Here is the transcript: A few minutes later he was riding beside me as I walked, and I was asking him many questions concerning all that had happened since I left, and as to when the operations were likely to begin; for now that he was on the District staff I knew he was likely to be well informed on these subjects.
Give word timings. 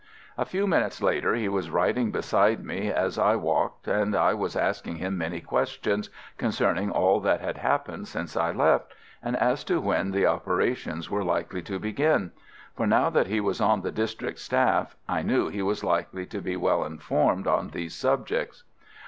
A 0.35 0.45
few 0.45 0.65
minutes 0.65 0.99
later 1.03 1.35
he 1.35 1.47
was 1.47 1.69
riding 1.69 2.09
beside 2.11 2.65
me 2.65 2.91
as 2.91 3.19
I 3.19 3.35
walked, 3.35 3.87
and 3.87 4.15
I 4.15 4.33
was 4.33 4.55
asking 4.55 4.95
him 4.95 5.15
many 5.15 5.41
questions 5.41 6.09
concerning 6.39 6.89
all 6.89 7.19
that 7.19 7.39
had 7.39 7.57
happened 7.57 8.07
since 8.07 8.35
I 8.35 8.51
left, 8.51 8.95
and 9.21 9.35
as 9.37 9.63
to 9.65 9.79
when 9.79 10.09
the 10.09 10.25
operations 10.25 11.11
were 11.11 11.23
likely 11.23 11.61
to 11.61 11.77
begin; 11.77 12.31
for 12.75 12.87
now 12.87 13.11
that 13.11 13.27
he 13.27 13.39
was 13.39 13.61
on 13.61 13.81
the 13.83 13.91
District 13.91 14.39
staff 14.39 14.95
I 15.07 15.21
knew 15.21 15.49
he 15.49 15.61
was 15.61 15.83
likely 15.83 16.25
to 16.25 16.41
be 16.41 16.55
well 16.57 16.83
informed 16.83 17.45
on 17.45 17.67
these 17.69 17.93
subjects. 17.93 18.63